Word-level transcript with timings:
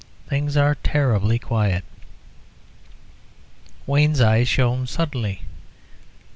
"Things 0.27 0.57
are 0.57 0.73
terribly 0.73 1.37
quiet." 1.37 1.83
Wayne's 3.85 4.19
eyes 4.19 4.47
shone 4.47 4.87
suddenly. 4.87 5.43